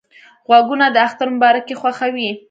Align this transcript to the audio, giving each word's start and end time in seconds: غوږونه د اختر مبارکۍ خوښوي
غوږونه 0.47 0.85
د 0.91 0.97
اختر 1.07 1.27
مبارکۍ 1.35 1.73
خوښوي 1.81 2.29